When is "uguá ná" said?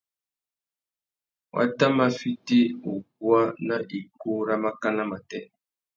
2.91-3.75